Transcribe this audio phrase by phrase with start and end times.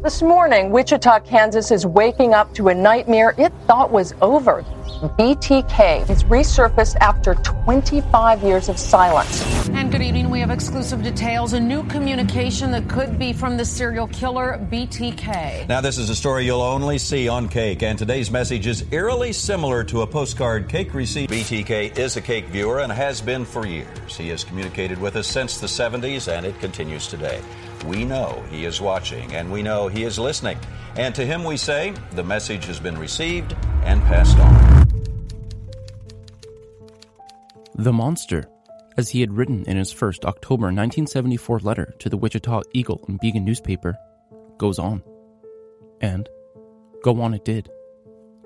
[0.00, 4.62] This morning, Wichita, Kansas is waking up to a nightmare it thought was over.
[5.18, 9.42] BTK has resurfaced after 25 years of silence.
[9.70, 10.30] And good evening.
[10.30, 11.52] We have exclusive details.
[11.52, 15.66] A new communication that could be from the serial killer BTK.
[15.68, 19.32] Now, this is a story you'll only see on KAKE, and today's message is eerily
[19.32, 21.32] similar to a postcard KAKE received.
[21.32, 24.16] BTK is a KAKE viewer and has been for years.
[24.16, 27.40] He has communicated with us since the 70s, and it continues today.
[27.84, 30.58] We know he is watching and we know he is listening.
[30.96, 33.54] And to him we say, the message has been received
[33.84, 34.88] and passed on.
[37.74, 38.48] The Monster,
[38.96, 43.20] as he had written in his first October 1974 letter to the Wichita Eagle and
[43.20, 43.96] Beacon newspaper,
[44.58, 45.02] goes on.
[46.00, 46.28] And
[47.02, 47.70] go on it did.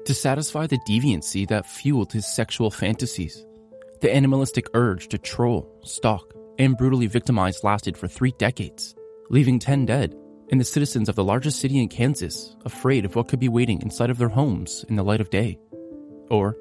[0.05, 3.47] To satisfy the deviancy that fueled his sexual fantasies,
[4.01, 8.95] the animalistic urge to troll, stalk, and brutally victimize lasted for three decades
[9.33, 10.15] leaving 10 dead,
[10.51, 13.81] and the citizens of the largest city in Kansas afraid of what could be waiting
[13.81, 15.59] inside of their homes in the light of day,
[16.29, 16.55] or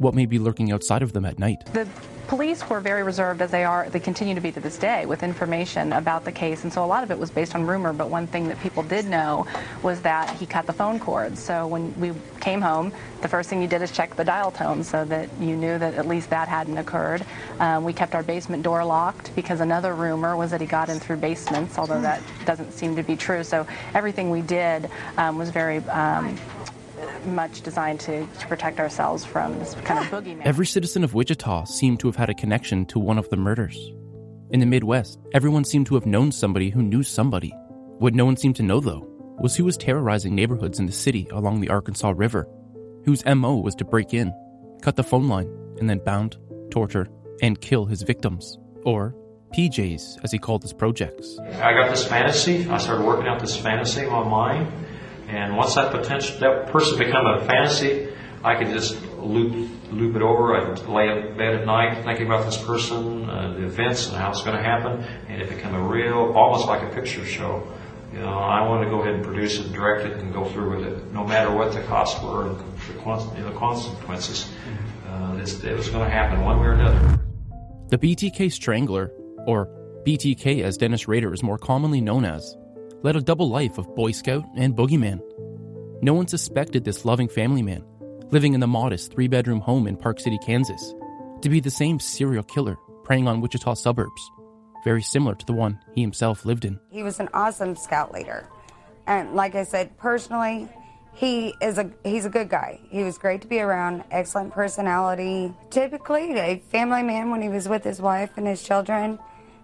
[0.00, 1.64] what may be lurking outside of them at night.
[1.74, 1.86] The
[2.26, 5.22] police were very reserved as they are they continue to be to this day with
[5.22, 6.62] information about the case.
[6.62, 8.82] And so a lot of it was based on rumor but one thing that people
[8.82, 9.46] did know
[9.82, 13.60] was that he cut the phone cords so when we came home the first thing
[13.60, 16.48] you did is check the dial tone so that you knew that at least that
[16.48, 17.26] hadn't occurred.
[17.58, 20.98] Um, we kept our basement door locked because another rumor was that he got in
[20.98, 23.44] through basements although that doesn't seem to be true.
[23.44, 26.38] So everything we did um, was very um,
[27.26, 30.42] much designed to, to protect ourselves from this kind of boogeyman.
[30.44, 33.92] Every citizen of Wichita seemed to have had a connection to one of the murders.
[34.50, 37.54] In the Midwest, everyone seemed to have known somebody who knew somebody.
[37.98, 39.06] What no one seemed to know, though,
[39.38, 42.48] was who was terrorizing neighborhoods in the city along the Arkansas River,
[43.04, 44.32] whose MO was to break in,
[44.82, 45.48] cut the phone line,
[45.78, 46.36] and then bound,
[46.70, 47.06] torture,
[47.42, 49.14] and kill his victims, or
[49.54, 51.38] PJs, as he called his projects.
[51.38, 52.68] I got this fantasy.
[52.68, 54.72] I started working out this fantasy in my mind.
[55.30, 58.08] And once that potential, that person become a fantasy,
[58.42, 60.56] I can just loop loop it over.
[60.56, 64.30] I lay in bed at night thinking about this person, uh, the events, and how
[64.30, 67.66] it's going to happen, and it become a real, almost like a picture show.
[68.12, 70.76] You know, I wanted to go ahead and produce it, direct it, and go through
[70.76, 74.50] with it, no matter what the costs were and the, the consequences.
[75.06, 77.20] Uh, it was going to happen one way or another.
[77.88, 79.12] The BTK Strangler,
[79.46, 79.68] or
[80.04, 82.56] BTK as Dennis Rader is more commonly known as,
[83.02, 85.20] led a double life of Boy Scout and boogeyman.
[86.02, 87.84] No one suspected this loving family man,
[88.30, 90.94] living in the modest three bedroom home in Park City, Kansas,
[91.42, 94.30] to be the same serial killer preying on Wichita suburbs,
[94.84, 96.78] very similar to the one he himself lived in.
[96.90, 98.48] He was an awesome scout leader.
[99.06, 100.68] And like I said, personally,
[101.12, 102.80] he is a he's a good guy.
[102.88, 105.52] He was great to be around, excellent personality.
[105.70, 109.18] Typically a family man when he was with his wife and his children.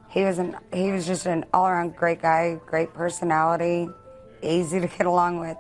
[0.09, 3.89] He was an he was just an all around great guy, great personality,
[4.43, 5.57] easy to get along with.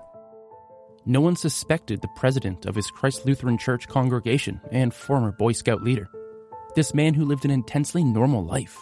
[1.05, 5.83] No one suspected the president of his Christ Lutheran Church congregation and former Boy Scout
[5.83, 6.09] leader.
[6.75, 8.79] This man who lived an intensely normal life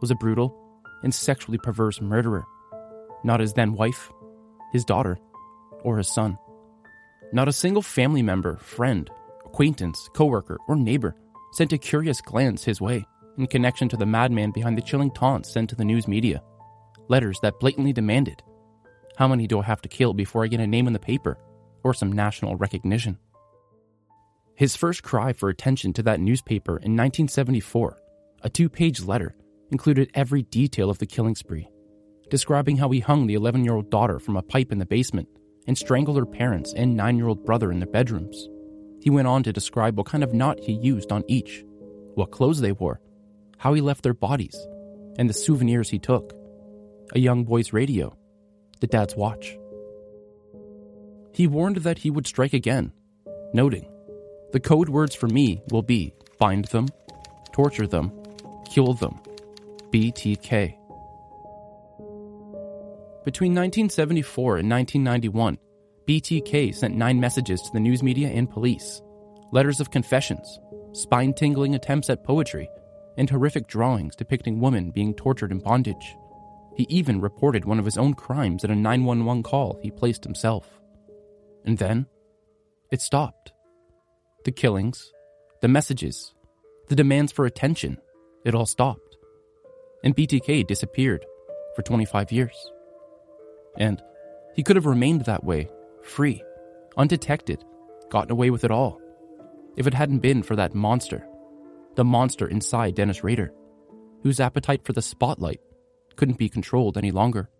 [0.00, 0.54] was a brutal
[1.02, 2.44] and sexually perverse murderer.
[3.24, 4.12] Not his then wife,
[4.72, 5.18] his daughter,
[5.82, 6.38] or his son.
[7.32, 9.10] Not a single family member, friend,
[9.44, 11.16] acquaintance, coworker, or neighbor
[11.52, 13.06] sent a curious glance his way
[13.38, 16.42] in connection to the madman behind the chilling taunts sent to the news media.
[17.08, 18.42] Letters that blatantly demanded
[19.16, 21.38] How many do I have to kill before I get a name in the paper
[21.82, 23.18] or some national recognition?
[24.54, 27.98] His first cry for attention to that newspaper in 1974,
[28.42, 29.34] a two page letter,
[29.70, 31.68] included every detail of the killing spree,
[32.30, 35.28] describing how he hung the 11 year old daughter from a pipe in the basement
[35.66, 38.48] and strangled her parents and 9 year old brother in their bedrooms.
[39.00, 41.64] He went on to describe what kind of knot he used on each,
[42.14, 43.00] what clothes they wore,
[43.64, 44.54] how he left their bodies,
[45.18, 46.34] and the souvenirs he took
[47.14, 48.14] a young boy's radio,
[48.80, 49.56] the dad's watch.
[51.32, 52.92] He warned that he would strike again,
[53.54, 53.90] noting,
[54.52, 56.88] The code words for me will be find them,
[57.52, 58.12] torture them,
[58.70, 59.18] kill them,
[59.90, 60.76] BTK.
[63.24, 65.56] Between 1974 and 1991,
[66.06, 69.00] BTK sent nine messages to the news media and police
[69.52, 70.58] letters of confessions,
[70.92, 72.68] spine tingling attempts at poetry,
[73.16, 76.16] and horrific drawings depicting women being tortured in bondage.
[76.76, 80.80] He even reported one of his own crimes in a 911 call he placed himself.
[81.64, 82.06] And then,
[82.90, 83.52] it stopped.
[84.44, 85.12] The killings,
[85.62, 86.34] the messages,
[86.88, 87.98] the demands for attention,
[88.44, 89.16] it all stopped.
[90.02, 91.24] And BTK disappeared
[91.74, 92.70] for 25 years.
[93.78, 94.02] And
[94.54, 95.70] he could have remained that way,
[96.02, 96.42] free,
[96.96, 97.64] undetected,
[98.10, 99.00] gotten away with it all,
[99.76, 101.26] if it hadn't been for that monster
[101.96, 103.52] the monster inside Dennis Rader,
[104.22, 105.60] whose appetite for the spotlight
[106.16, 107.50] couldn't be controlled any longer.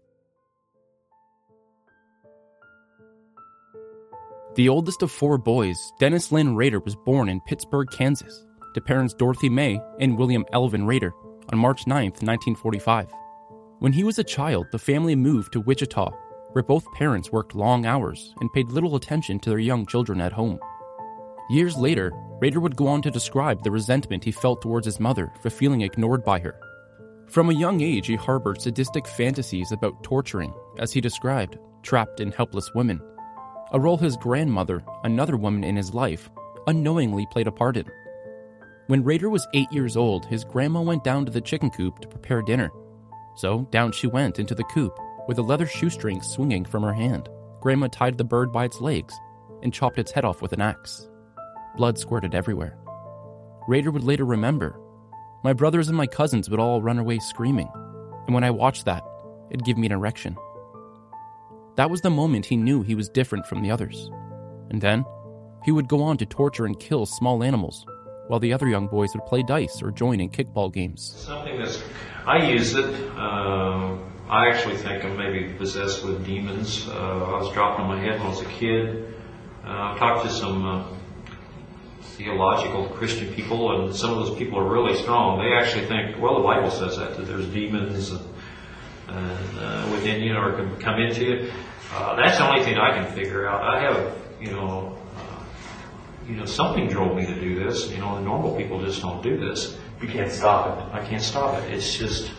[4.55, 9.13] The oldest of four boys, Dennis Lynn Rader was born in Pittsburg, Kansas, to parents
[9.13, 11.13] Dorothy May and William Elvin Rader
[11.53, 13.09] on March 9, 1945.
[13.81, 16.13] When he was a child, the family moved to Wichita,
[16.53, 20.33] where both parents worked long hours and paid little attention to their young children at
[20.33, 20.61] home.
[21.50, 22.11] Years later,
[22.41, 25.82] Rader would go on to describe the resentment he felt towards his mother for feeling
[25.82, 26.58] ignored by her.
[27.29, 32.32] From a young age, he harbored sadistic fantasies about torturing, as he described, trapped and
[32.32, 33.00] helpless women,
[33.73, 36.31] a role his grandmother, another woman in his life,
[36.67, 37.87] unknowingly played a part in.
[38.87, 42.08] When Rader was eight years old, his grandma went down to the chicken coop to
[42.08, 42.70] prepare dinner.
[43.37, 47.29] So down she went into the coop, with a leather shoestring swinging from her hand.
[47.61, 49.14] Grandma tied the bird by its legs
[49.62, 51.08] and chopped its head off with an axe.
[51.76, 52.79] Blood squirted everywhere.
[53.67, 54.79] Rader would later remember
[55.43, 57.69] my brothers and my cousins would all run away screaming,
[58.26, 59.05] and when I watched that,
[59.50, 60.37] it'd give me an erection.
[61.76, 64.11] That was the moment he knew he was different from the others.
[64.71, 65.05] And then,
[65.62, 67.85] he would go on to torture and kill small animals,
[68.29, 71.15] while the other young boys would play dice or join in kickball games.
[71.19, 71.82] Something that's,
[72.27, 72.94] I use it.
[73.15, 73.99] Uh,
[74.29, 76.88] I actually think I'm maybe possessed with demons.
[76.88, 79.15] Uh, I was dropped on my head when I was a kid.
[79.62, 80.87] Uh, I've talked to some uh,
[82.17, 85.39] theological Christian people, and some of those people are really strong.
[85.39, 88.21] They actually think, well, the Bible says that, that there's demons and,
[89.09, 91.53] and uh, within you or can come into you.
[91.93, 93.62] Uh, that's the only thing I can figure out.
[93.62, 95.45] I have, you know, uh,
[96.29, 97.91] you know, something drove me to do this.
[97.91, 99.77] You know, the normal people just don't do this.
[100.01, 100.95] You can't stop it.
[100.95, 101.73] I can't stop it.
[101.73, 102.31] It's just,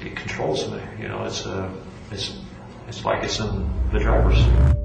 [0.00, 0.80] it controls me.
[1.00, 1.72] You know, it's uh,
[2.10, 2.38] it's
[2.88, 4.81] it's like it's in the driver's.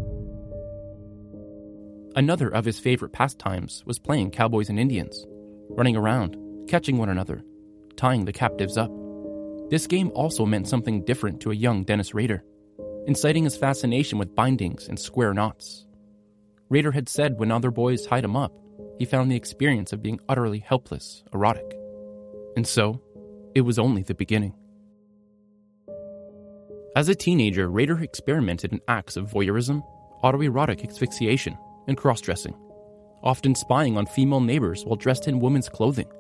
[2.18, 5.28] Another of his favorite pastimes was playing cowboys and Indians,
[5.70, 6.36] running around,
[6.68, 7.44] catching one another,
[7.96, 8.92] tying the captives up.
[9.70, 12.44] This game also meant something different to a young Dennis Rader,
[13.06, 15.86] inciting his fascination with bindings and square knots.
[16.70, 18.52] Rader had said when other boys tied him up,
[18.98, 21.78] he found the experience of being utterly helpless erotic.
[22.56, 23.00] And so,
[23.54, 24.56] it was only the beginning.
[26.96, 29.84] As a teenager, Rader experimented in acts of voyeurism,
[30.24, 31.56] autoerotic asphyxiation,
[31.88, 32.56] and cross dressing,
[33.24, 36.12] often spying on female neighbors while dressed in women's clothing.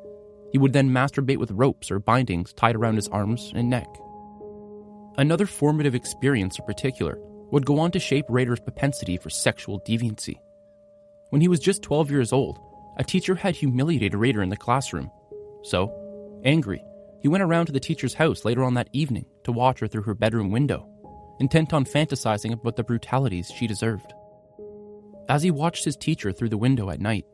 [0.52, 3.88] He would then masturbate with ropes or bindings tied around his arms and neck.
[5.18, 7.20] Another formative experience in particular
[7.52, 10.36] would go on to shape Rader's propensity for sexual deviancy.
[11.30, 12.60] When he was just 12 years old,
[12.98, 15.12] a teacher had humiliated Rader in the classroom.
[15.64, 15.92] So,
[16.44, 16.84] angry,
[17.20, 20.04] he went around to the teacher's house later on that evening to watch her through
[20.04, 20.88] her bedroom window,
[21.40, 24.14] intent on fantasizing about the brutalities she deserved.
[25.30, 27.26] As he watched his teacher through the window at night,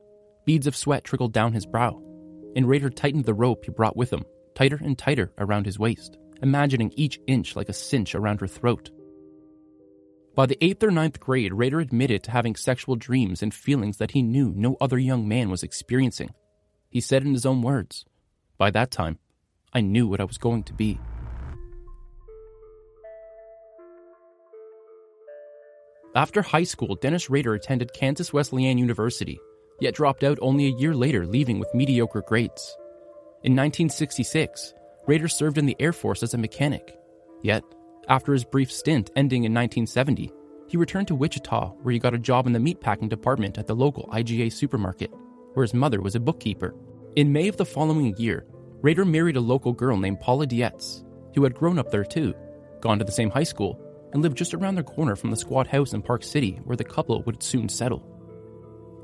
[0.45, 2.01] beads of sweat trickled down his brow,
[2.55, 4.23] and Rader tightened the rope he brought with him
[4.55, 8.91] tighter and tighter around his waist, imagining each inch like a cinch around her throat.
[10.35, 14.11] By the eighth or ninth grade, Rader admitted to having sexual dreams and feelings that
[14.11, 16.31] he knew no other young man was experiencing.
[16.89, 18.05] He said in his own words,
[18.57, 19.19] By that time,
[19.73, 20.99] I knew what I was going to be.
[26.15, 29.39] After high school, Dennis Rader attended Kansas Wesleyan University,
[29.79, 32.77] yet dropped out only a year later, leaving with mediocre grades.
[33.43, 34.75] In 1966,
[35.07, 36.95] Rader served in the Air Force as a mechanic.
[37.41, 37.63] Yet,
[38.09, 40.31] after his brief stint ending in 1970,
[40.67, 43.75] he returned to Wichita, where he got a job in the meatpacking department at the
[43.75, 45.11] local IGA supermarket,
[45.53, 46.75] where his mother was a bookkeeper.
[47.15, 48.45] In May of the following year,
[48.83, 51.03] Rader married a local girl named Paula Dietz,
[51.33, 52.35] who had grown up there too,
[52.81, 53.79] gone to the same high school,
[54.13, 56.83] and lived just around the corner from the squad house in Park City where the
[56.83, 57.99] couple would soon settle.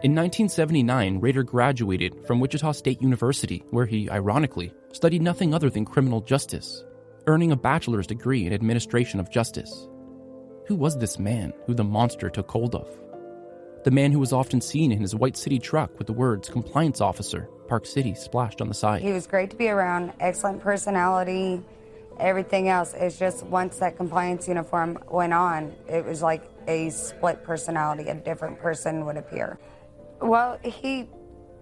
[0.01, 5.83] In 1979, Rader graduated from Wichita State University, where he, ironically, studied nothing other than
[5.83, 6.85] criminal justice,
[7.27, 9.89] earning a bachelor's degree in administration of justice.
[10.67, 12.87] Who was this man who the monster took hold of?
[13.83, 17.01] The man who was often seen in his white city truck with the words compliance
[17.01, 19.01] officer, Park City splashed on the side.
[19.01, 21.61] He was great to be around, excellent personality,
[22.19, 22.93] everything else.
[22.93, 28.15] It's just once that compliance uniform went on, it was like a split personality, a
[28.15, 29.59] different person would appear.
[30.21, 31.07] Well, he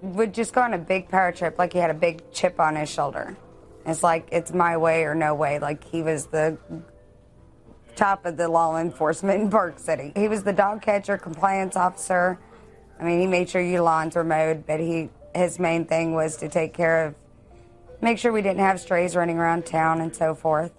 [0.02, 2.76] would just go on a big power trip like he had a big chip on
[2.76, 3.36] his shoulder.
[3.86, 5.60] It's like it's my way or no way.
[5.60, 6.58] Like he was the
[7.96, 10.12] top of the law enforcement in Park City.
[10.16, 12.40] He was the dog catcher, compliance officer.
[13.00, 16.38] I mean, he made sure your lawns were mowed, but he his main thing was
[16.38, 17.16] to take care of,
[18.01, 20.72] make sure we didn't have strays running around town and so forth.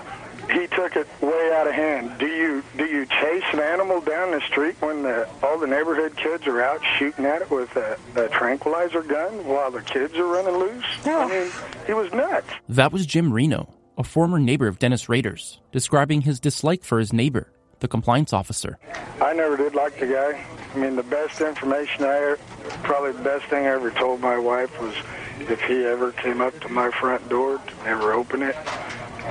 [0.51, 2.19] He took it way out of hand.
[2.19, 6.17] Do you do you chase an animal down the street when the, all the neighborhood
[6.17, 10.27] kids are out shooting at it with a, a tranquilizer gun while the kids are
[10.27, 10.85] running loose?
[11.05, 11.21] No.
[11.21, 11.51] I mean,
[11.87, 12.49] he was nuts.
[12.69, 17.13] That was Jim Reno, a former neighbor of Dennis Rader's, describing his dislike for his
[17.13, 18.79] neighbor, the compliance officer.
[19.21, 20.47] I never did like the guy.
[20.75, 22.37] I mean, the best information I
[22.83, 24.95] probably the best thing I ever told my wife was
[25.43, 28.57] if he ever came up to my front door to never open it,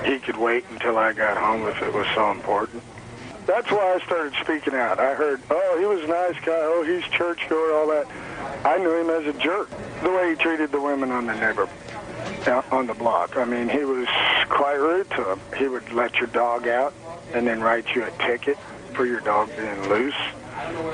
[0.06, 2.84] he could wait until I got home if it was so important.
[3.46, 5.00] That's why I started speaking out.
[5.00, 6.60] I heard, oh, he was a nice guy.
[6.60, 8.06] Oh, he's churchgoer, all that.
[8.66, 9.70] I knew him as a jerk.
[10.04, 11.70] The way he treated the women on the neighbor,
[12.46, 13.38] uh, on the block.
[13.38, 14.08] I mean, he was
[14.50, 15.40] quite rude to them.
[15.58, 16.94] He would let your dog out
[17.34, 18.58] and then write you a ticket
[18.94, 20.16] for your dog being loose.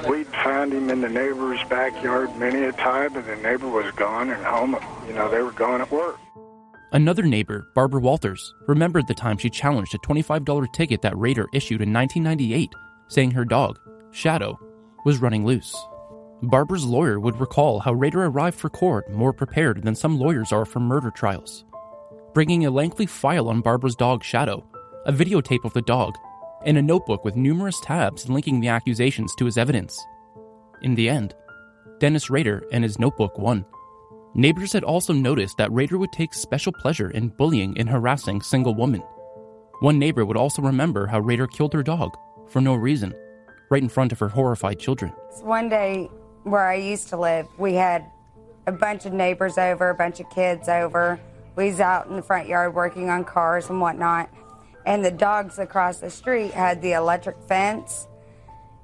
[0.07, 4.29] We'd find him in the neighbor's backyard many a time, and the neighbor was gone
[4.29, 4.77] and home.
[5.07, 6.19] You know, they were gone at work.
[6.91, 11.81] Another neighbor, Barbara Walters, remembered the time she challenged a $25 ticket that Rader issued
[11.81, 12.69] in 1998,
[13.07, 13.79] saying her dog,
[14.11, 14.59] Shadow,
[15.03, 15.75] was running loose.
[16.43, 20.65] Barbara's lawyer would recall how Rader arrived for court more prepared than some lawyers are
[20.65, 21.65] for murder trials,
[22.33, 24.63] bringing a lengthy file on Barbara's dog, Shadow,
[25.05, 26.13] a videotape of the dog,
[26.65, 29.99] and a notebook with numerous tabs linking the accusations to his evidence.
[30.81, 31.33] In the end,
[31.99, 33.65] Dennis Rader and his notebook won.
[34.35, 38.73] Neighbors had also noticed that Rader would take special pleasure in bullying and harassing single
[38.73, 39.03] women.
[39.79, 42.17] One neighbor would also remember how Rader killed her dog
[42.49, 43.13] for no reason,
[43.69, 45.11] right in front of her horrified children.
[45.41, 46.09] One day,
[46.43, 48.05] where I used to live, we had
[48.65, 51.19] a bunch of neighbors over, a bunch of kids over.
[51.55, 54.29] We was out in the front yard working on cars and whatnot.
[54.85, 58.07] And the dogs across the street had the electric fence.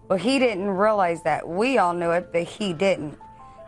[0.07, 1.47] Well, he didn't realize that.
[1.47, 3.17] We all knew it, but he didn't.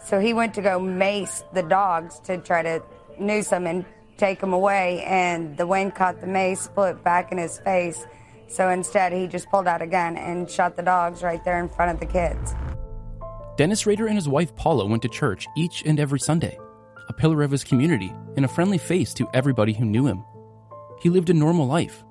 [0.03, 2.81] So he went to go mace the dogs to try to
[3.19, 3.85] noose them and
[4.17, 5.03] take them away.
[5.03, 8.05] And the wind caught the mace, split back in his face.
[8.47, 11.69] So instead, he just pulled out a gun and shot the dogs right there in
[11.69, 12.53] front of the kids.
[13.57, 16.57] Dennis Rader and his wife Paula went to church each and every Sunday,
[17.07, 20.23] a pillar of his community and a friendly face to everybody who knew him.
[21.01, 22.03] He lived a normal life,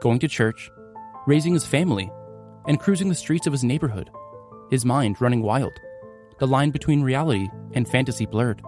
[0.00, 0.70] going to church,
[1.26, 2.10] raising his family,
[2.66, 4.10] and cruising the streets of his neighborhood,
[4.70, 5.72] his mind running wild
[6.38, 8.60] the line between reality and fantasy blurred.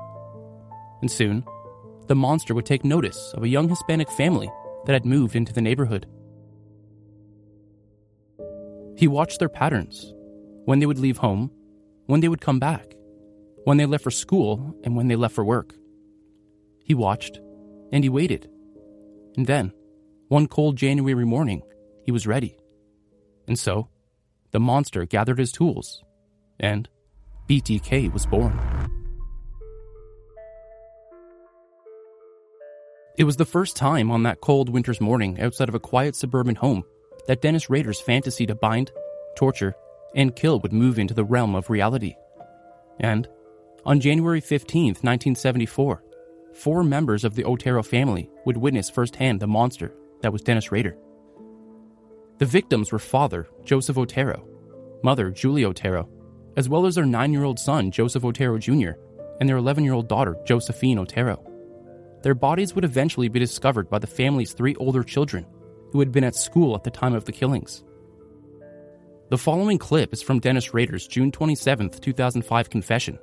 [1.00, 1.44] And soon,
[2.06, 4.50] the monster would take notice of a young Hispanic family
[4.84, 6.06] that had moved into the neighborhood.
[8.96, 10.12] He watched their patterns
[10.64, 11.50] when they would leave home,
[12.06, 12.94] when they would come back,
[13.64, 15.74] when they left for school, and when they left for work.
[16.84, 17.40] He watched
[17.92, 18.48] and he waited.
[19.36, 19.72] And then,
[20.28, 21.62] one cold January morning,
[22.04, 22.56] he was ready.
[23.46, 23.88] And so,
[24.50, 26.02] the monster gathered his tools
[26.58, 26.88] and
[27.48, 28.58] BTK was born.
[33.16, 36.56] It was the first time on that cold winter's morning outside of a quiet suburban
[36.56, 36.82] home
[37.28, 38.90] that Dennis Rader's fantasy to bind,
[39.36, 39.74] torture,
[40.14, 42.16] and kill would move into the realm of reality.
[43.00, 43.28] And
[43.84, 46.02] on January 15, 1974,
[46.52, 50.96] four members of the Otero family would witness firsthand the monster that was Dennis Rader.
[52.38, 54.46] The victims were father, Joseph Otero,
[55.02, 56.08] mother, Julie Otero,
[56.56, 58.92] as well as their nine year old son, Joseph Otero Jr.,
[59.40, 61.42] and their 11 year old daughter, Josephine Otero.
[62.22, 65.46] Their bodies would eventually be discovered by the family's three older children,
[65.92, 67.84] who had been at school at the time of the killings.
[69.28, 73.18] The following clip is from Dennis Rader's June 27, 2005 confession,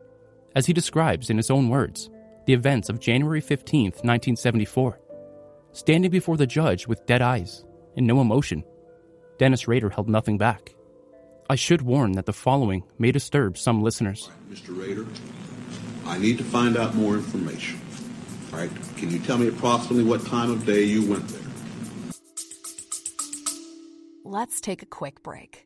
[0.56, 2.10] as he describes in his own words
[2.46, 5.00] the events of January 15, 1974.
[5.74, 7.66] Standing before the judge with dead eyes
[7.98, 8.64] and no emotion,
[9.40, 10.76] Dennis Rader held nothing back.
[11.50, 14.30] I should warn that the following may disturb some listeners.
[14.30, 14.80] Right, Mr.
[14.80, 15.08] Rader,
[16.06, 17.82] I need to find out more information.
[18.52, 21.42] All right, can you tell me approximately what time of day you went there?
[24.24, 25.66] Let's take a quick break.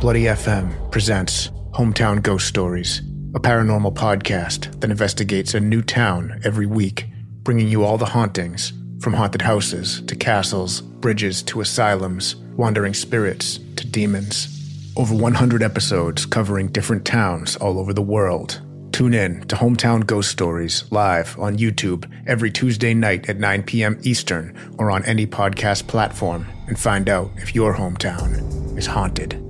[0.00, 3.02] Bloody FM presents Hometown Ghost Stories,
[3.34, 7.06] a paranormal podcast that investigates a new town every week,
[7.42, 13.58] bringing you all the hauntings from haunted houses to castles, bridges to asylums, wandering spirits
[13.76, 14.48] to demons.
[14.96, 18.62] Over 100 episodes covering different towns all over the world.
[18.92, 23.98] Tune in to Hometown Ghost Stories live on YouTube every Tuesday night at 9 p.m.
[24.02, 29.42] Eastern or on any podcast platform and find out if your hometown is haunted.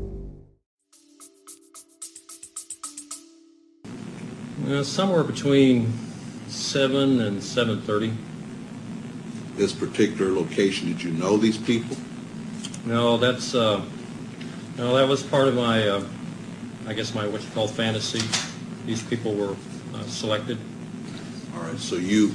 [4.85, 5.93] Somewhere between
[6.49, 8.17] 7 and 7.30.
[9.56, 11.96] This particular location, did you know these people?
[12.84, 13.54] No, that's...
[13.54, 13.84] Uh,
[14.76, 16.04] no, that was part of my, uh,
[16.86, 18.20] I guess my what you call fantasy.
[18.84, 19.56] These people were
[19.94, 20.58] uh, selected.
[21.54, 22.34] All right, so you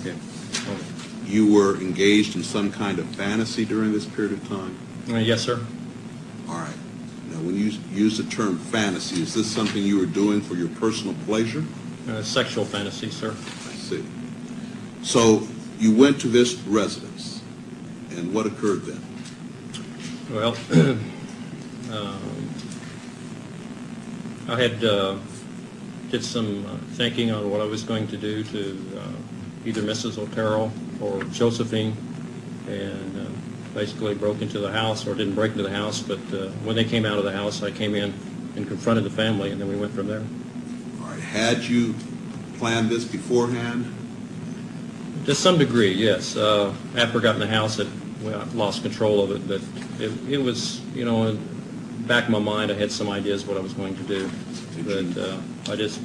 [0.00, 0.10] Okay.
[0.12, 0.84] okay.
[1.24, 4.76] you were engaged in some kind of fantasy during this period of time.
[5.08, 5.64] Uh, yes, sir.
[6.48, 6.76] All right.
[7.30, 10.68] Now, when you use the term fantasy, is this something you were doing for your
[10.68, 11.64] personal pleasure?
[12.08, 13.30] Uh, sexual fantasy, sir.
[13.30, 14.04] I see.
[15.04, 15.46] So
[15.78, 17.42] you went to this residence,
[18.10, 19.00] and what occurred then?
[20.32, 20.56] Well,
[21.94, 22.48] Um,
[24.48, 25.16] I had uh,
[26.10, 29.12] did some uh, thinking on what I was going to do to uh,
[29.64, 30.18] either Mrs.
[30.18, 31.96] Otero or Josephine,
[32.66, 33.30] and uh,
[33.74, 36.84] basically broke into the house, or didn't break into the house, but uh, when they
[36.84, 38.12] came out of the house, I came in
[38.56, 40.24] and confronted the family, and then we went from there.
[41.00, 41.20] All right.
[41.20, 41.94] Had you
[42.58, 43.84] planned this beforehand?
[45.26, 46.36] To some degree, yes.
[46.36, 47.88] Uh, after I got in the house, it,
[48.20, 49.62] well, I lost control of it, but
[50.02, 51.36] it, it was, you know, in
[52.02, 54.30] the back of my mind, I had some ideas what I was going to do.
[54.82, 55.38] But uh,
[55.72, 56.00] I just,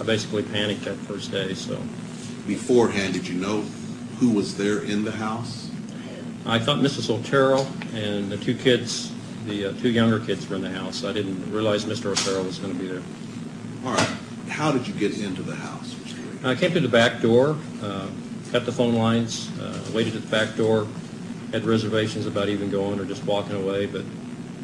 [0.00, 1.76] I basically panicked that first day, so.
[2.46, 3.60] Beforehand, did you know
[4.18, 5.70] who was there in the house?
[6.46, 7.10] I thought Mrs.
[7.10, 9.12] Otero and the two kids,
[9.46, 11.04] the uh, two younger kids were in the house.
[11.04, 12.06] I didn't realize Mr.
[12.06, 13.02] Otero was going to be there.
[13.84, 14.16] All right.
[14.48, 15.94] How did you get into the house?
[15.94, 16.44] Mr.
[16.44, 18.08] I came through the back door, uh,
[18.52, 20.86] cut the phone lines, uh, waited at the back door,
[21.52, 24.04] had reservations about even going or just walking away, but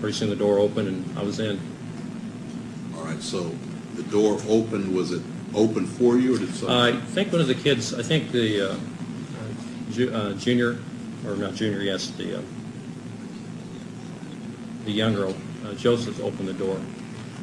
[0.01, 1.59] pretty soon the door opened and I was in.
[2.95, 3.21] All right.
[3.21, 3.51] So
[3.95, 4.95] the door opened.
[4.95, 5.23] Was it
[5.55, 8.77] open for you, or did I think one of the kids, I think the uh,
[9.91, 10.79] ju- uh, junior,
[11.27, 12.43] or not junior, yes, the uh,
[14.85, 16.79] the younger, uh, Joseph opened the door.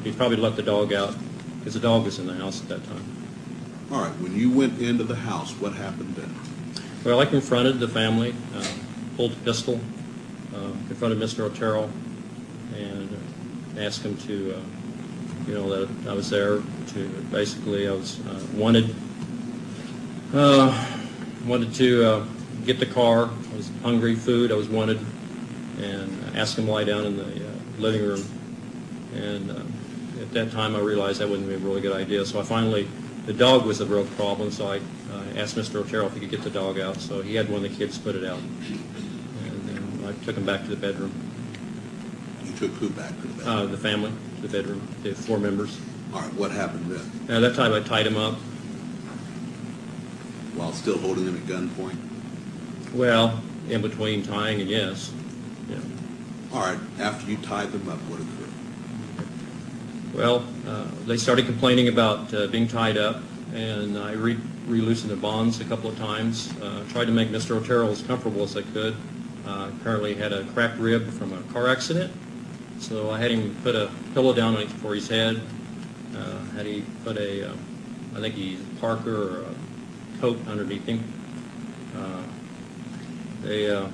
[0.04, 1.14] He probably let the dog out
[1.58, 3.15] because the dog was in the house at that time.
[3.92, 4.12] All right.
[4.20, 6.34] When you went into the house, what happened then?
[7.04, 8.66] Well, I confronted the family, uh,
[9.16, 9.80] pulled a pistol,
[10.52, 11.44] uh, confronted Mr.
[11.44, 11.88] Otero,
[12.74, 13.16] and
[13.78, 14.60] asked him to, uh,
[15.46, 16.58] you know, that I was there
[16.94, 18.92] to, basically, I was uh, wanted,
[20.34, 20.86] uh,
[21.46, 22.26] wanted to uh,
[22.64, 23.30] get the car.
[23.52, 24.98] I was hungry, food, I was wanted,
[25.80, 27.40] and asked him to lie down in the
[27.78, 28.24] living room.
[29.14, 29.50] And
[30.20, 32.88] at that time, I realized that wouldn't be a really good idea, so I finally,
[33.26, 35.76] the dog was the real problem, so I uh, asked Mr.
[35.76, 37.98] Otero if he could get the dog out, so he had one of the kids
[37.98, 38.38] put it out.
[38.38, 41.12] And then I took him back to the bedroom,
[42.44, 43.46] You took who back to the bed?
[43.46, 45.78] uh, the family, the bedroom, the four members.
[46.14, 46.32] All right.
[46.34, 47.36] What happened then?
[47.36, 48.34] At that time, I tied him up.
[50.54, 51.96] While still holding him at gunpoint?
[52.94, 55.12] Well, in between tying and yes.
[55.68, 55.76] Yeah.
[56.52, 56.78] All right.
[56.98, 58.52] After you tied them up, what occurred?
[60.16, 63.20] Well, uh, they started complaining about uh, being tied up,
[63.52, 66.50] and I re- re-loosened the bonds a couple of times.
[66.62, 67.54] Uh, tried to make Mr.
[67.54, 68.96] Otero as comfortable as I could.
[69.46, 72.10] Uh, apparently had a cracked rib from a car accident,
[72.78, 75.38] so I had him put a pillow down for his head.
[76.16, 77.56] Uh, had he put a, uh,
[78.14, 81.04] I think he Parker or a coat underneath him.
[81.94, 82.22] Uh,
[83.42, 83.86] they, uh,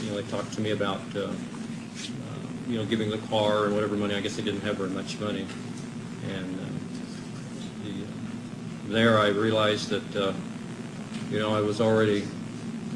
[0.00, 1.02] you know, they talked to me about.
[2.64, 4.14] Uh, you know, giving the car and whatever money.
[4.14, 5.46] I guess they didn't have very much money.
[6.30, 6.64] And uh,
[7.84, 10.32] the, there I realized that, uh,
[11.30, 12.26] you know, I was already,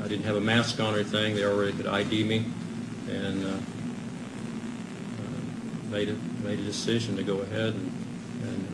[0.02, 1.34] I didn't have a mask on or anything.
[1.34, 2.44] They already could ID me.
[3.08, 3.56] And uh, uh,
[5.90, 7.92] made, a, made a decision to go ahead and,
[8.42, 8.68] and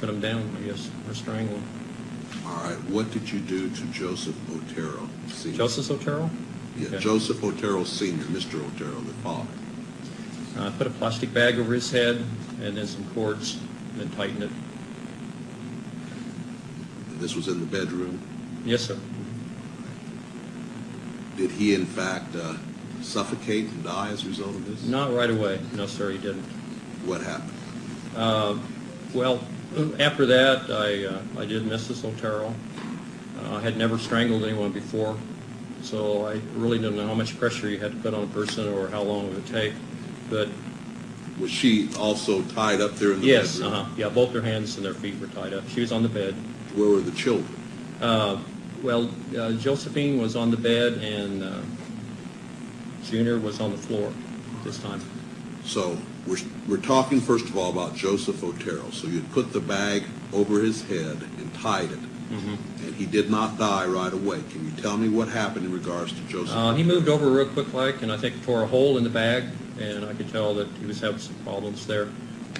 [0.00, 1.60] put them down, I guess, or strangle.
[2.46, 2.78] All right.
[2.90, 5.56] What did you do to Joseph Otero Sr.?
[5.56, 6.30] Joseph Otero?
[6.76, 6.98] Yeah, Okay.
[6.98, 8.54] Joseph Otero Sr., Mr.
[8.64, 9.46] Otero, the father.
[10.58, 12.24] I put a plastic bag over his head
[12.60, 13.58] and then some cords
[13.92, 14.50] and then tightened it.
[17.18, 18.20] This was in the bedroom.
[18.64, 18.98] Yes, sir.
[21.36, 22.56] Did he, in fact, uh,
[23.00, 24.86] suffocate and die as a result of this?
[24.86, 25.60] Not right away.
[25.74, 26.42] No, sir, he didn't.
[27.04, 27.52] What happened?
[28.16, 28.58] Uh,
[29.14, 29.42] well,
[29.98, 32.04] after that, I, uh, I did Mrs.
[32.04, 32.54] Otero.
[33.40, 35.16] Uh, I had never strangled anyone before,
[35.82, 38.68] so I really didn't know how much pressure you had to put on a person
[38.68, 39.72] or how long it would take.
[40.32, 40.48] But
[41.38, 43.72] Was she also tied up there in the yes, bedroom?
[43.74, 45.68] uh-huh, yeah, both their hands and their feet were tied up.
[45.68, 46.34] She was on the bed.
[46.74, 47.54] Where were the children?
[48.00, 48.38] Uh,
[48.82, 51.60] well, uh, Josephine was on the bed and uh,
[53.04, 54.10] Junior was on the floor
[54.64, 55.02] this time.
[55.64, 58.90] So we're, we're talking, first of all, about Joseph Otero.
[58.90, 61.98] So you'd put the bag over his head and tied it,
[62.32, 62.86] Mm-hmm.
[62.86, 64.42] and he did not die right away.
[64.50, 66.56] Can you tell me what happened in regards to Joseph?
[66.56, 69.10] Uh, he moved over real quick like, and I think tore a hole in the
[69.10, 69.44] bag,
[69.82, 72.08] and I could tell that he was having some problems there.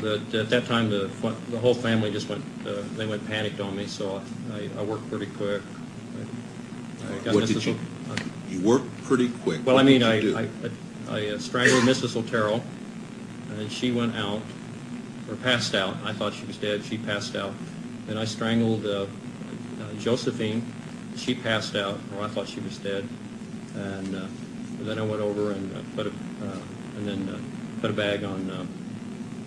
[0.00, 1.08] But at that time, the
[1.50, 4.20] the whole family just went uh, they went panicked on me, so
[4.52, 5.62] I, I worked pretty quick.
[7.08, 7.54] I, I got What Mrs.
[7.54, 7.78] did you-
[8.10, 8.16] O-
[8.50, 9.64] You worked pretty quick.
[9.64, 10.42] well, What I mean, I.
[10.42, 10.48] I,
[11.08, 12.16] I uh, strangled Mrs.
[12.16, 12.62] Otero,
[13.50, 14.40] and she went out,
[15.28, 15.96] or passed out.
[16.04, 16.84] I thought she was dead.
[16.84, 17.52] She passed out.
[18.06, 19.06] Then I strangled uh, uh,
[19.98, 20.64] Josephine.
[21.16, 23.06] She passed out, or I thought she was dead.
[23.74, 24.26] And uh,
[24.80, 26.56] then I went over and uh, put a, uh,
[27.08, 28.66] and then uh, put a bag on uh,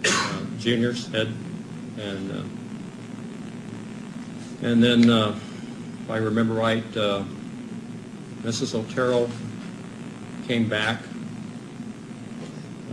[0.05, 1.33] uh, Junior's head,
[1.97, 2.43] and uh,
[4.61, 5.37] and then, uh,
[6.03, 7.23] if I remember right, uh,
[8.41, 8.73] Mrs.
[8.75, 9.29] Otero
[10.47, 11.01] came back.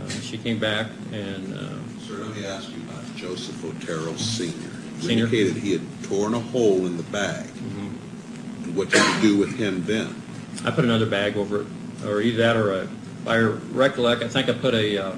[0.01, 1.53] Uh, she came back and.
[1.53, 4.45] Uh, Sir, let me ask you about Joseph Otero Sr.
[4.45, 5.25] You Senior?
[5.25, 7.47] indicated he had torn a hole in the bag.
[7.55, 10.21] And what did you do with him then?
[10.65, 11.67] I put another bag over it,
[12.05, 12.87] or either that or a,
[13.23, 15.15] if I recollect, I think I put a, uh,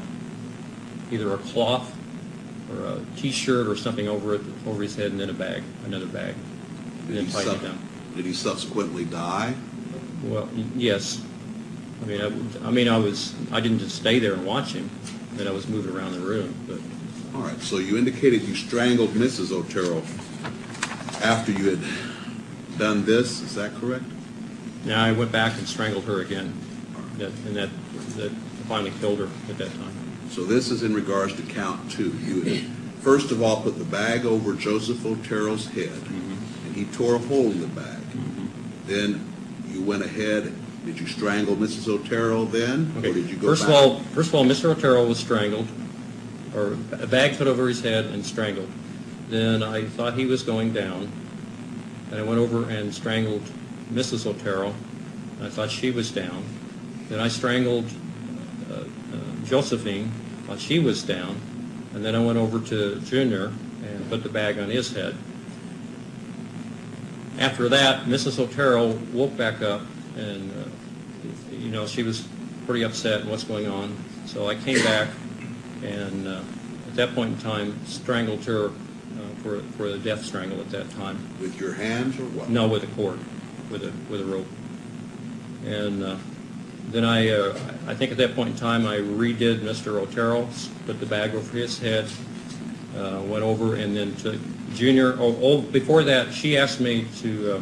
[1.12, 1.92] either a cloth
[2.72, 6.06] or a t-shirt or something over it, over his head and then a bag, another
[6.06, 6.36] bag.
[7.00, 7.80] And Did then he, tighten sub- it down.
[8.16, 9.56] did he subsequently die?
[10.24, 11.22] Well, yes.
[12.04, 14.90] I mean, I, I mean, I was, I didn't just stay there and watch him,
[15.34, 16.80] then I was moving around the room, but
[17.36, 19.52] All right, so you indicated you strangled Mrs.
[19.52, 20.04] Otero
[21.24, 24.04] after you had done this, is that correct?
[24.86, 26.54] now I went back and strangled her again.
[27.18, 27.70] And that,
[28.16, 28.32] that
[28.68, 29.94] finally killed her at that time.
[30.30, 32.12] So this is in regards to count two.
[32.24, 32.64] You had
[33.02, 36.68] first of all put the bag over Joseph Otero's head, Mm-hmm.
[36.68, 38.00] and he tore a hole in the bag.
[38.88, 39.32] Then
[39.70, 40.52] you went ahead,
[40.86, 41.88] did you strangle Mrs.
[41.88, 42.94] Otero then?
[42.98, 44.66] Or did you go First of all, first of all, Mr.
[44.76, 45.68] Otero was strangled,
[46.56, 48.70] or a bag put over his head and strangled.
[49.30, 51.12] Then I thought he was going down,
[52.12, 53.42] and I went over and strangled
[53.92, 54.28] Mrs.
[54.28, 54.74] Otero.
[55.42, 56.44] I thought she was down.
[57.10, 57.86] Then I strangled
[58.72, 60.10] uh, uh, Josephine,
[60.48, 61.40] while she was down,
[61.94, 63.52] and then I went over to Junior
[63.84, 65.16] and put the bag on his head.
[67.38, 68.40] After that, Mrs.
[68.40, 69.82] Otero woke back up,
[70.16, 72.28] and uh, you know she was
[72.66, 73.96] pretty upset and what's going on.
[74.26, 75.10] So I came back,
[75.84, 76.42] and uh,
[76.88, 78.72] at that point in time, strangled her uh,
[79.44, 81.18] for for a death strangle at that time.
[81.40, 82.50] With your hands or what?
[82.50, 83.20] No, with a cord,
[83.70, 84.48] with a with a rope.
[85.66, 86.18] And uh,
[86.90, 90.00] then I, uh, I think at that point in time, I redid Mr.
[90.00, 90.48] Otero,
[90.86, 92.06] put the bag over his head,
[92.98, 94.40] uh, went over and then took
[94.74, 95.14] Junior.
[95.20, 97.62] Oh, oh, before that, she asked me to uh,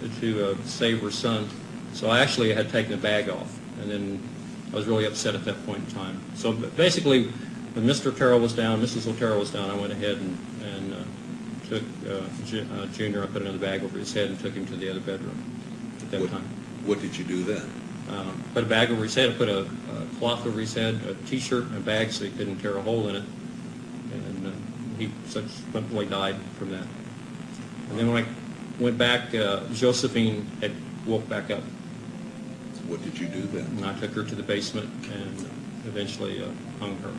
[0.00, 1.48] to, to uh, save her son,
[1.92, 4.22] so I actually had taken the bag off, and then
[4.72, 6.20] I was really upset at that point in time.
[6.34, 7.24] So basically,
[7.74, 8.12] when Mr.
[8.12, 9.08] Otero was down, Mrs.
[9.08, 10.96] Otero was down, I went ahead and, and uh,
[11.68, 14.66] took uh, Ju- uh, Junior, I put another bag over his head and took him
[14.66, 15.38] to the other bedroom
[16.00, 16.44] at that What- time.
[16.84, 17.68] What did you do then?
[18.08, 21.00] Um, put a bag over his head, I put a, a cloth over his head,
[21.06, 23.24] a T-shirt and a bag so he couldn't tear a hole in it.
[24.12, 24.50] And uh,
[24.98, 26.86] he subsequently died from that.
[27.90, 28.28] And then when I
[28.82, 30.72] went back, uh, Josephine had
[31.06, 31.62] woke back up.
[32.86, 33.66] What did you do then?
[33.66, 35.50] And I took her to the basement and
[35.86, 36.48] eventually uh,
[36.80, 37.12] hung her.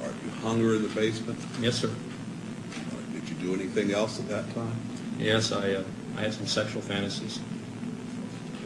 [0.00, 1.38] All right, you hung her in the basement?
[1.60, 1.88] Yes, sir.
[1.88, 4.76] Right, Did you do anything else at that time?
[5.18, 5.82] Yes, I, uh,
[6.16, 7.40] I had some sexual fantasies.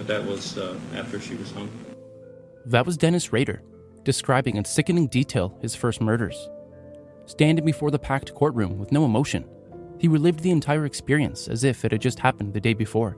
[0.02, 1.70] But that was uh, after she was hung.
[2.66, 3.62] That was Dennis Rader,
[4.02, 6.48] describing in sickening detail his first murders.
[7.26, 9.44] Standing before the packed courtroom with no emotion,
[10.00, 13.16] he relived the entire experience as if it had just happened the day before.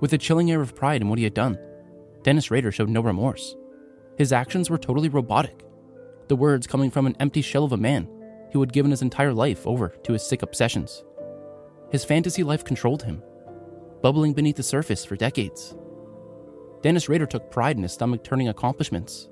[0.00, 1.58] With a chilling air of pride in what he had done,
[2.22, 3.54] Dennis Rader showed no remorse.
[4.16, 5.62] His actions were totally robotic,
[6.28, 8.08] the words coming from an empty shell of a man
[8.50, 11.04] who had given his entire life over to his sick obsessions.
[11.90, 13.22] His fantasy life controlled him,
[14.06, 15.74] bubbling beneath the surface for decades.
[16.80, 19.28] Dennis Rader took pride in his stomach turning accomplishments.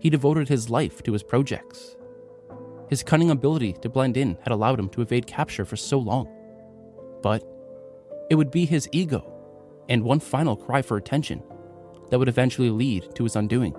[0.00, 1.94] He devoted his life to his projects.
[2.88, 6.28] His cunning ability to blend in had allowed him to evade capture for so long.
[7.22, 7.44] But
[8.30, 9.32] it would be his ego
[9.88, 11.40] and one final cry for attention
[12.10, 13.76] that would eventually lead to his undoing.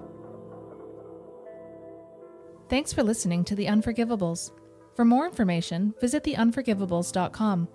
[2.69, 4.53] Thanks for listening to The Unforgivables.
[4.95, 7.67] For more information, visit theunforgivables.com.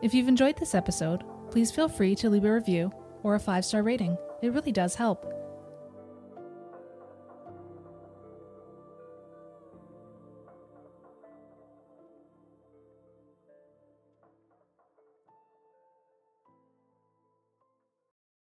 [0.00, 3.64] If you've enjoyed this episode, please feel free to leave a review or a five
[3.64, 4.16] star rating.
[4.42, 5.47] It really does help.